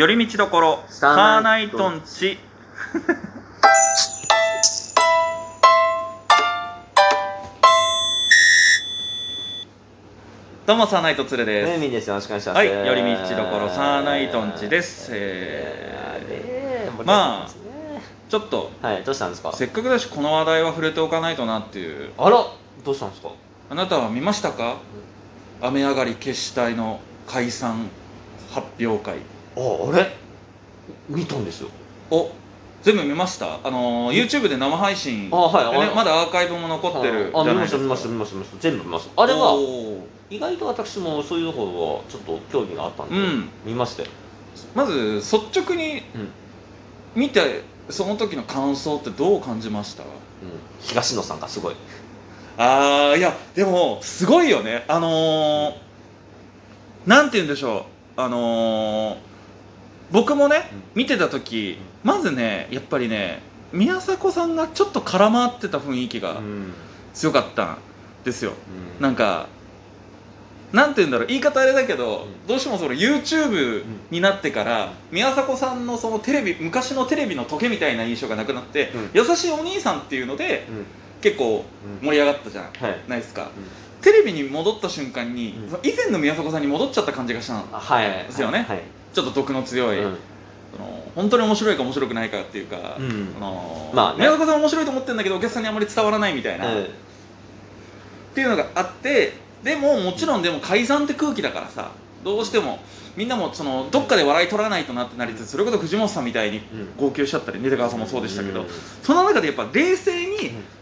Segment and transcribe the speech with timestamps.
[0.00, 2.38] 寄り道どころサーナイトンチ。
[10.66, 11.68] どうもサーナイトツルです。
[11.68, 12.56] ムーミンですよろしくお願いします。
[12.56, 15.10] はい寄り道どころサーナイトンチです。
[15.12, 17.50] ええー、まあ
[18.30, 19.52] ちょっとはいどうしたんですか？
[19.52, 22.12] せっかくだしこの話題は触れておかないとなっていう。
[22.16, 22.46] あら
[22.86, 23.28] どうしたんですか？
[23.68, 24.76] あなたは見ましたか？
[25.60, 27.90] 雨上がり決死隊の解散
[28.54, 29.16] 発表会
[29.60, 30.16] ああれ？
[31.08, 31.68] 見たんですよ。
[32.10, 32.30] お
[32.82, 33.58] 全部見ました？
[33.62, 38.56] あのー YouTube で生配信あはいでねあまだアーカイブも残ってるあ見まじゃないですた見ました見ました見ました。
[38.60, 39.22] 全部見ました。
[39.22, 39.54] あれは
[40.30, 43.48] 意外と私もそういうところはちょっと興味があったんで、うん。
[43.64, 44.08] 見ましたよ、
[44.74, 47.20] まず率直にうん。
[47.20, 50.04] 見てその時の感想ってどう感じました？
[50.04, 50.08] うん、
[50.80, 51.74] 東野さんがすごい。
[52.56, 54.84] あーいやでもすごいよね。
[54.88, 55.74] あのー、
[57.06, 57.86] なんて言うんでしょ
[58.16, 58.20] う。
[58.20, 59.16] あのー、
[60.12, 63.40] 僕もね見てた時まずねやっぱりね
[63.72, 66.72] 宮迫さんがちょっと空回ってた雰囲気がうん。
[67.12, 67.78] 強かったん
[68.24, 68.52] ですよ。
[68.98, 69.02] うん。
[69.02, 69.48] なんか
[70.72, 72.46] なんて言うんだろう言い方あれだけど、うん。
[72.46, 79.10] どうしてもその YouTube になってから、宮迫さんのそのテレビ昔のテレビの時計みたいな印象がなくなって、うん。
[79.12, 80.86] 優しいお兄さんっていうのでうん。
[81.20, 81.64] 結構
[82.02, 82.06] うん。
[82.06, 83.00] 盛り上がったじゃん、はい。
[83.08, 83.50] ないですか、
[84.00, 88.08] テレビに戻った瞬間に、以前の宮迫さんに戻っちゃった感じがしたのあはい。
[88.08, 90.16] ですよねはい、ちょっと毒の強い、うん。
[90.72, 93.34] その本当に面白いか面白くないかっていうか、うん。
[93.36, 94.18] あのーまあね。
[94.18, 96.82] 宮迫さん面白いと思ってるんだけどお客さんにあまり伝わらないみたいな、うん。
[96.84, 96.86] っ
[98.34, 99.32] ていうのがあって
[99.64, 101.90] でももちろんでも解散って空気だからさ
[102.24, 102.78] どうしても
[103.16, 106.96] みんなもそのどっかで笑い取らないとなってなりつつそれこそ藤本さんみたいにうん。
[106.96, 108.66] 号泣しちゃったり根川さんもそうでしたけど、うん。
[109.02, 110.38] その中でやっぱ冷静にん。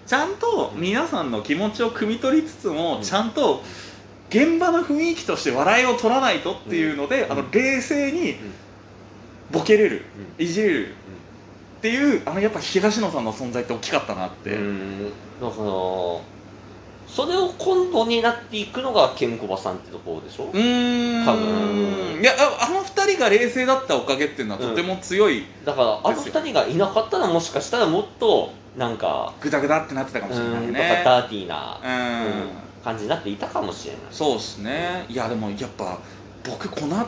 [0.07, 3.03] ちゃんと皆さんの気持ちを汲み取りつつもうん。
[3.03, 3.63] ちゃんと
[4.31, 7.33] 現場の雰囲気として笑いを取らないとっていうので、うん。
[7.33, 8.37] あの冷静に
[9.51, 10.05] ボケれる
[10.39, 10.89] いじれる
[11.79, 15.05] っていうあのやっぱ東野さんの存在って大きかったなって、うん。
[15.41, 20.45] だからそれを今度になっていくのがケンコバさんってところでしょ？
[20.45, 21.25] うーん。
[21.25, 22.21] 多分。
[22.21, 30.67] いやああの二人が冷静だったおかげっていうのはとても強い、だからあの二人がいなかったらもしかしたらもっとなんかグダグダってなってたかもしれないうん。
[30.67, 31.81] とかねダーティーな。
[31.83, 34.03] うん、うん感じになっていたかもしれない。
[34.11, 35.07] そうっすね。
[35.09, 35.99] いやでもやっぱ
[36.45, 37.05] 僕このあ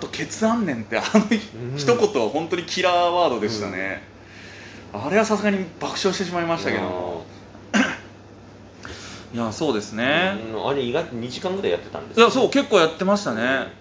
[0.55, 4.03] んねんってあのうん一言は本当にキラーワードでしたね、
[4.93, 7.25] あれはさすがに爆笑してしまいましたけど。
[9.33, 13.81] いや そうですね、うんあれ意外と2時間ぐらいやってたんですいやそう結構やってましたね。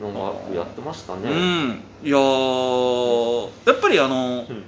[0.00, 1.82] なんかやってましたうねん。
[2.04, 4.64] いやーやっぱりあの、うん。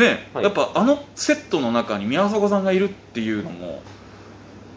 [0.00, 0.44] ね、はい。
[0.44, 3.82] やっぱあのセットの中に宮迫さんがいるっていうのも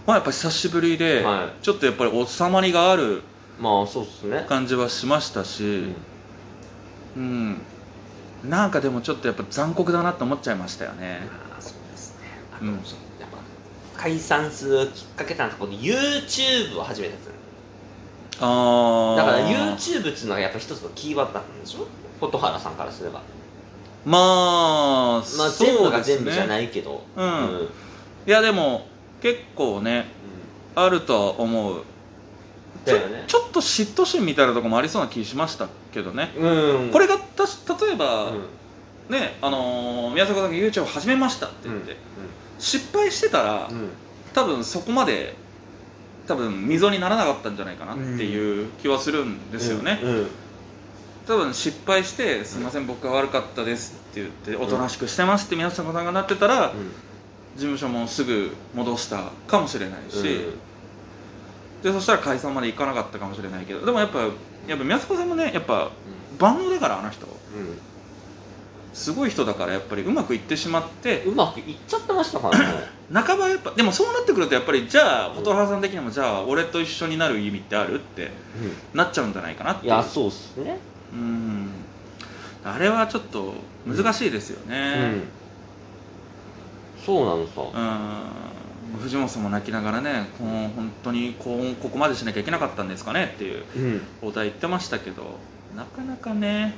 [0.10, 3.22] まあやっぱ久しぶりで、はちょっとやっぱり収まりがある
[3.60, 4.44] まあそうっすね。
[4.50, 5.94] 感じはしましたし
[7.16, 7.62] うん。
[8.44, 11.20] うん、なんかでもちょっとやっぱ残酷だなって思っちゃいましたよね。
[11.54, 12.26] あーそうですね。
[12.54, 12.80] あうん。
[13.96, 17.34] 解散するきっかけとなったこの YouTube を始めたんですよ。
[18.42, 21.86] ああだから YouTube っていうのがやっぱ一つのキーワードだったんでしょ？
[22.20, 23.22] 蛍原さんからすれば。
[24.06, 27.04] まあまあ全部が全部じゃいないけど。
[27.16, 27.26] うん。
[27.26, 27.28] う
[27.64, 27.70] ん。
[28.26, 28.88] いやでも
[29.22, 30.08] 結構ね
[30.76, 31.84] あるとは思う。
[32.86, 33.24] ちょだよね。
[33.28, 36.90] ちょっと嫉妬心みたいなところもありそうな気しましたけどね、うん。
[36.92, 38.40] これがたし例えば、うん。
[39.10, 41.98] ねあのー宮迫さんが YouTube 始めましたって言って、
[42.60, 43.90] 失敗してたら、うん。
[44.34, 45.36] 多分そこまで
[46.28, 50.10] 多分溝にならなかったんじゃないかなっていう気はするんですよね、うん。
[50.10, 50.28] うん。
[51.28, 56.74] 多分失敗して「すいません僕が悪かったです」って言っておとなしくしてますって宮迫さんがなってたら、
[57.56, 60.24] 事務所もすぐ戻したかもしれないし、
[61.84, 64.20] でそしたら解散までいかなかったかもしれないけどでもやっぱ
[64.68, 65.92] やっぱ宮迫さんもねやっぱ
[66.38, 67.28] 万能だからあの人。
[68.92, 72.66] すごい人だからやっぱりうまくいってしまってうんうまくいっちゃってましたからね。
[73.14, 78.32] 半ばやっぱでもそうなってくるとやっぱりじゃあ蛍原さん的にもじゃあ俺と一緒になる意味ってあるって
[78.94, 80.80] なっちゃうんじゃないかなっていやそうっすね。
[81.14, 81.70] うん。
[82.64, 83.54] あれはちょっと
[83.86, 85.24] 難しいですようねん
[87.10, 87.62] そうなのさ。
[88.94, 89.00] うん。
[89.02, 94.02] 藤本さんも泣きながらねこう本当にこうここまでしなきゃいけなかったんですかねっていううん。
[94.22, 95.24] お題言ってましたけど
[95.76, 96.76] なかなかね。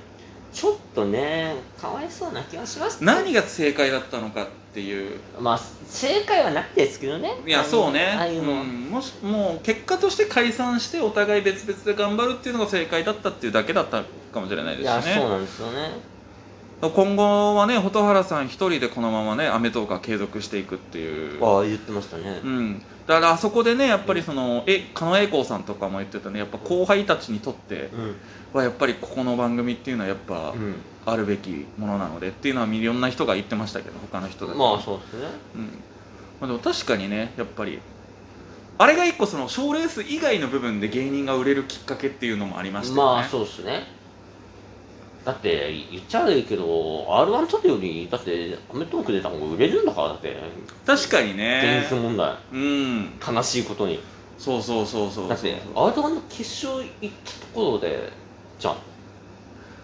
[0.54, 5.20] ちょっとねかわいそうな気がします何が正解だったのかっていう。
[5.40, 7.34] まあ正解はないですけどね。
[7.46, 8.16] いやそうね。
[8.18, 8.54] ああいうの。
[8.54, 15.12] はうん、もしもう結果として解散してお互い別々で頑張るっていうのが正解だったっていうだけだったかもしれないですしね。
[15.14, 16.11] いやそうなんですよね
[16.90, 21.44] 今後はね蛍原さん一人でこのままね『アメトーーク』は継続していくっていう。
[21.44, 22.42] ああ言ってましたね。
[22.44, 26.40] うん、だからあそこでねやっぱりそのえ狩野英孝さんとかも言ってたね。
[26.40, 28.16] やっぱ後輩たちにとってうん。
[28.54, 30.76] はやっぱりここの番組っていうのはやっぱうん。
[31.06, 35.28] あるべきものなのでっていうのはいろんな人が言ってましたけど他の人まあそうですね。
[35.56, 35.62] うん。
[36.40, 37.80] まあ、でも確かにねやっぱり
[38.78, 43.14] あれが一個その賞レース以外の部分で芸人が売れるきっかけっていうのもありましたよね。
[43.16, 44.01] まあそうですね
[45.24, 50.36] だって言っちゃ悪いけど r 1取るよりだってアメトーーク出た方が売れるんだからだって。
[50.86, 52.36] 確かに現ね実問題。
[52.52, 53.12] うん。
[53.36, 54.00] 悲しいことに。
[54.40, 58.12] そうそうそうそうだって r 1の決勝行ったところで
[58.58, 58.78] じゃん。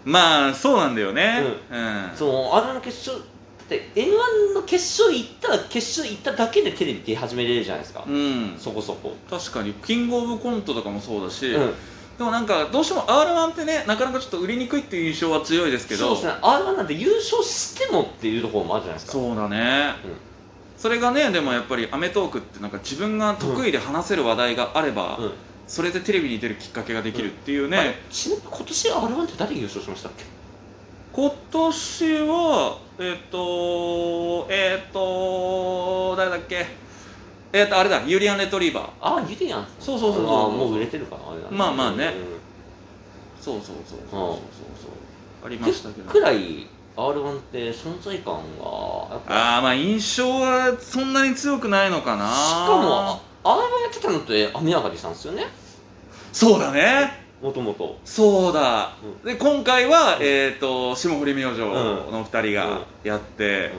[0.04, 1.40] まあそうなんだよね。
[1.70, 3.24] うん、その r 1の決勝だ
[3.64, 4.12] って m
[4.52, 9.14] 1の決勝行ったら決勝行っただけでテレビ出始めれるじゃないですか、うん、そこそこ。
[9.30, 9.72] 確かに。
[9.74, 11.74] キングオブコントとかもそうだし、うん
[12.18, 16.06] でもなんかどうしても r 1ってねなかなかちょっと売りにくいっていう印象は強いですけど。
[16.06, 16.32] そうですね。
[16.42, 19.12] r 1なんて優勝してもっていうところもあるじゃないですか。
[19.12, 20.10] そうだね、うん。
[20.76, 25.32] それがねでもやっぱり『アメトーーク』ってなんか自分が得意で話せる話題があれば、うん。
[25.68, 30.24] それでテレビに出るきっかけができるっていうね、あれちなみに今年 r 1って誰優勝しましたっけ？
[31.12, 36.66] 今年はえっ、とえっ、と誰だっけ？
[37.52, 38.86] えっ、とあれだユリアン・レトリーバー。
[39.00, 39.66] あユリアン。
[39.80, 40.36] そうそうそうそう。
[40.36, 42.06] あーもう売れてるかなあれだまあまあね。
[42.06, 42.38] うん
[43.40, 44.38] そうそうそうそうそうそう。
[44.82, 46.10] そうありましたけど。
[46.10, 46.66] くらい
[46.96, 48.40] r 1って存在感が
[49.28, 52.28] ああまあ印象はそんなに強くないのかな。
[52.28, 55.44] しかも r 1やってたのって雨上がりさんですよね。
[56.32, 57.28] そうだね。
[57.40, 60.22] もともとそうだ、うで今回は、うん。
[60.24, 63.70] えっ、と霜降り明星の2人がやって、う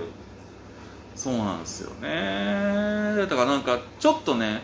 [1.20, 3.14] そうなんですよね。
[3.18, 4.62] だからなんかちょっとね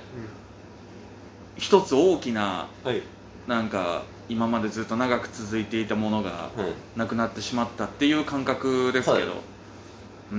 [1.57, 3.01] 一つ大きなはい。
[3.45, 6.63] なんか今までずっと長く続いていたものがは
[6.95, 6.97] い。
[6.97, 9.27] なくなってしまったっていう感覚ですけど、はい。
[10.31, 10.37] うー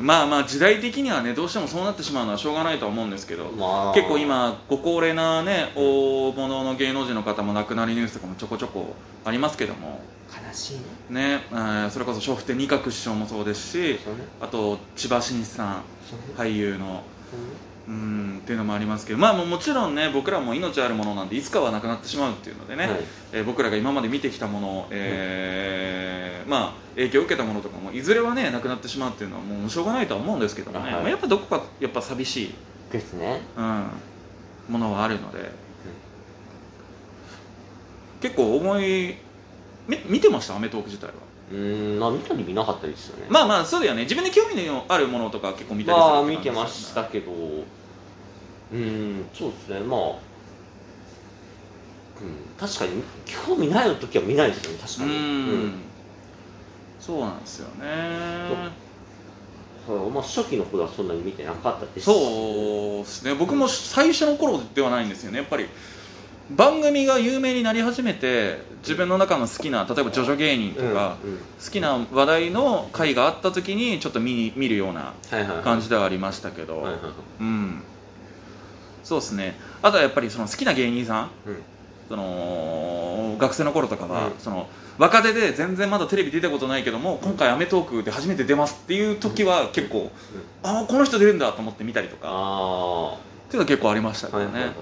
[0.00, 3.94] んまあまあ時代的にはねどうしてもそうなってしまうのはしょうがないとは思うんですけど、まあ。
[3.94, 8.94] 結構今ご高齢なね大物の芸能人の方も亡くなりニュースとかもちょこちょこ
[9.24, 10.00] ありますけども。
[10.30, 10.76] 悲しい
[11.12, 11.38] ね。
[11.38, 13.98] ね、えーそれこそ笑福亭仁鶴師匠もそうですし
[14.40, 15.82] あと千葉真一さん
[16.36, 23.00] 俳優のそうねうんっていうのもありますけどまあもちろんね僕らも命あるものなんでいつかはなくなってしまうっていうのでね、はい。
[23.32, 31.02] えー僕らが今まで見てきたもの、えーまあ影響を受けたものとかもいずれはねなくなってしまうっていうのはもうしょうがないとは思うんですけどもね、はい。
[31.02, 32.54] まあ、やっぱどこかやっぱ寂しい、
[32.92, 33.40] ですね。
[33.56, 33.86] うん、
[34.68, 35.50] ものはあるので、
[38.20, 39.16] 結構思い
[39.88, 41.12] み見てました『アメトーーク』自体は。
[41.50, 43.26] うーんまあ見たり見なかったりですよね。
[43.30, 44.02] まあまあそうだよね。
[44.02, 47.32] 自分で興味のあるものとか結構見たりするまあ見ってましたけど。
[47.32, 49.80] うーんそうですね。
[49.80, 50.02] まあう
[52.22, 52.26] ん
[52.58, 55.10] 確かに興味ない時は見ないですよね確かに。
[55.10, 55.89] うん
[57.10, 58.70] そうなんですよね。
[59.84, 60.10] そう。
[60.10, 62.02] まあ初期の頃はそんなに見てなかったです。
[62.02, 62.16] しそう
[63.02, 63.34] ですね。
[63.34, 65.38] 僕も最初の頃ではないんですよね。
[65.38, 65.66] やっぱり
[66.50, 70.94] 番組が有名になり始めて自分の中の好きな例えばジョジョ芸人とうんうん。
[70.94, 71.16] か、
[71.64, 75.14] 好きな話題の回があった時にちょっと見に見るような
[75.64, 76.86] 感じではありましたけど、
[77.40, 77.82] うん。
[79.02, 79.58] そうですね。
[79.82, 81.62] あとはやっぱりその好きな芸人さん、うん。
[82.08, 82.99] その
[83.40, 84.32] 学生の頃とかは、うん。
[84.38, 90.10] その若手で全然まだテレビ出たことないけども今回『アメトーーク』で初めて出ますっていう時は結構、
[90.62, 94.76] ああこの人出るんだと思って見たりとかあっていうのは結構ありましたからね、あはいはいはい。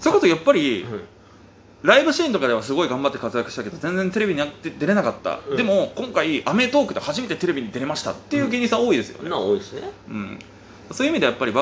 [0.00, 1.04] そういうことやっぱり、うん
[1.82, 4.42] ライブシーンとかではすごい頑張って活躍したけど全然テレビに
[4.78, 5.56] 出れなかった、うん。
[5.56, 9.82] でも今回『アメトーーク』で初めてテレビに出れましたっていう芸人さん多いですよね、な多いですね。
[10.08, 10.38] うん、
[10.90, 11.54] そういう意味ではやっぱり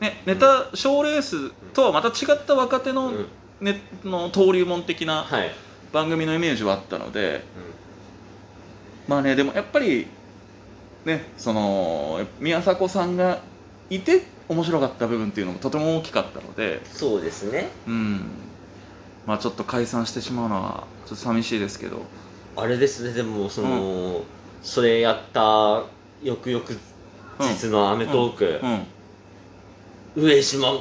[0.00, 3.12] ね、ネタ賞レースとはまた違った若手の,、
[3.60, 5.50] うんね、の登竜門的なはい。
[5.92, 7.44] 番組のイメージはあったので
[9.06, 10.08] まあねでもやっぱり
[11.04, 13.40] ねその宮迫さんが
[13.90, 17.68] いて面白かった部分っていうのもとても大きかったのでそうですね。
[17.86, 18.20] うん。
[19.26, 22.02] まあちょっと解散してしまうのはちょっと寂しいですけど。
[22.56, 23.14] あれですね。
[23.14, 24.22] でもその、
[24.62, 25.82] それやった
[26.22, 26.64] 翌々
[27.38, 28.60] 日の『アメトーーク』
[30.16, 30.22] うん。
[30.24, 30.72] 上島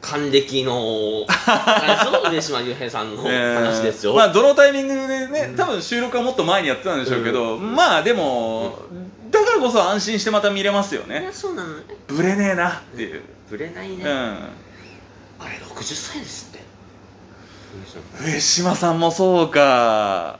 [0.00, 5.56] 還暦のそう上島竜兵さんの 話ですよ、まあどのタイミングでね、うん。
[5.56, 8.78] 多分収録はもっと前にやってたんでしょうけど、まあでも、
[9.30, 11.28] だからこそ安心してまた見れますよね。
[11.32, 11.82] そうなのね。
[12.06, 14.38] ブレねえなっていう、ぶれないね、うん、あ
[15.48, 16.64] れ60歳ですって。
[18.24, 20.38] 上島さんもそうか。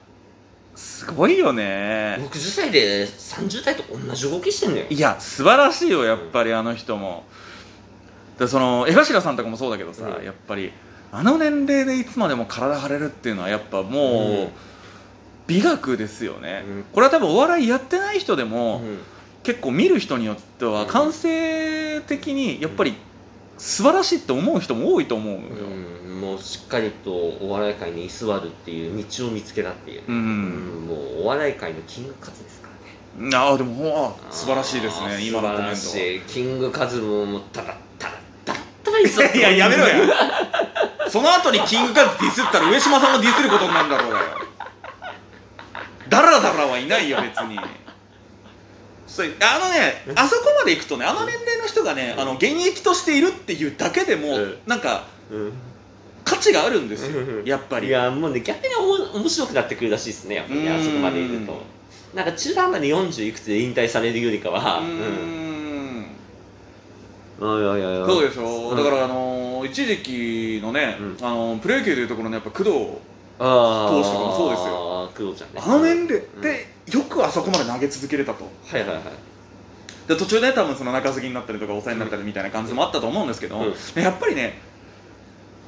[0.75, 2.19] すごいよね。
[2.21, 4.87] 60歳で30代と同じ動きしてんだよ。
[4.91, 7.25] いや素晴らしいよやっぱりあの人も
[8.39, 10.25] でその江頭さんとかもそうだけどさ、うん。
[10.25, 10.73] やっぱり
[11.13, 14.51] あの年齢でいつまでも体張れるっていうのはやっぱもう、
[15.47, 16.85] 美学ですよね、うん。
[16.93, 18.99] これは多分お笑いやってない人でも、うん。
[19.43, 20.89] 結構見る人によってはうん。
[20.89, 22.95] 感性的にやっぱり
[23.57, 25.65] 素晴らしいって思う人も多いと思うのよ、
[26.07, 26.21] うん。
[26.21, 30.87] もうしっかりとお笑い界に居座るっていう道を見つけたっていう、うん。
[30.89, 32.69] もうお笑い界のキングカズですか
[33.19, 33.37] らね。
[33.37, 37.79] ああでもあ素晴らしいですね今のコメントキングカズももうただ
[39.07, 39.97] いややめろや。
[41.09, 44.25] その後にキングカズディスったら上島さんもディスることになるんだろうがよ。
[46.09, 47.59] ダラダラはいないよ別に。
[49.07, 54.59] そうあのねあそこまで行くとねあの年齢の人がねあの現役としているっていうだけでも、うん。
[54.67, 55.53] なんかうん。
[56.25, 57.45] 価値があるんですようん。
[57.45, 57.89] やっぱり。
[57.89, 58.83] いやもうね逆にお
[59.15, 61.63] も面白くなってくるらしいですねやっぱりねうんあそこまでいると。
[62.15, 65.46] なんか中途半端に40いくつで引退されるよりかはうん
[67.39, 68.77] そうでしょ、うん。
[68.77, 71.17] だからあのー一時期のね、うん。
[71.27, 72.71] あのープロ野球でいうところのやっぱ工藤
[73.39, 74.67] あ投手とかもそうですよ。
[74.67, 75.61] よ工藤ちゃんね。
[75.65, 76.41] あの年齢うん。
[76.41, 78.45] でよくあそこまで投げ続けれたと。
[78.45, 79.03] はいはいはい。
[80.09, 83.61] で途中で多分その中継ぎになったりとか抑えになったりみたいな感じもあったと思うんですけど、う
[83.99, 84.03] ん。
[84.03, 84.59] やっぱりね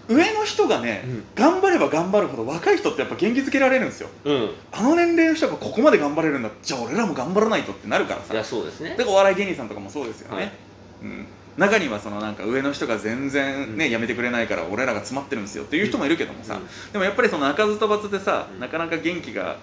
[0.08, 1.24] 上の人がね、うん。
[1.34, 4.08] 頑張れば頑張るほど若い人ってやっぱ元気づけられるんですよ。
[4.24, 10.52] うんあの年齢の人がここまで頑張れるんだじゃあ俺らも頑張らないとってなるからさいやそうですねだからお笑い芸人さんとかもそうですよね、はい
[11.02, 11.26] うん、
[11.58, 13.90] 中にはそのなんか上の人が全然ね、うん。
[13.90, 15.64] やめてくれないから俺らが詰まってるんですよ。
[15.64, 16.92] っていう人もいるけどもさ、うん。
[16.92, 18.60] でもやっぱりその鳴かず飛ばずでさ、うん。
[18.60, 19.56] なかなか元気が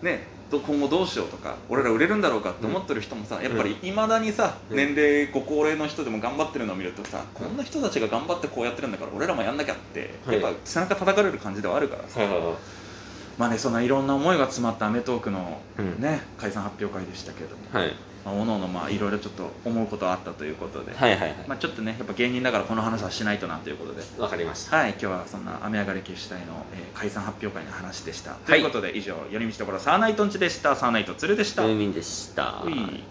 [0.00, 0.06] うん。
[0.06, 4.76] ねど今後どうしようとか俺ら売れるんだろうかって思ってる人もさやっぱりいまだにさ、うん。
[4.76, 10.40] 年齢ご高齢の人でも頑張ってるのを見るとさ、こんな人たちが頑張ってこうやってるんだから俺らもやんなきゃって、はい。
[10.40, 12.20] やっぱ背中叩かれる感じではあるからさ、
[13.38, 16.00] まあねそんないろんな思いが詰まった『アメトーーク』のうん。
[16.00, 21.34] ね解散発表会でしたけれども、はいまあ、おのおのまあいろいろちょっと思うことはあったということで、はいはいはい。
[21.46, 24.02] まあ、ちょっとねやっぱ芸人だからこの話はしないとなということで。
[24.18, 24.76] わかりました。
[24.76, 30.76] はい今日はそんな雨上がり決死隊の、えー解散発表会の話でした、ということで以上寄り道所サーナイトンチでした。
[30.76, 32.62] サーナイト鶴でした、ムーミンでした。
[32.64, 33.04] うい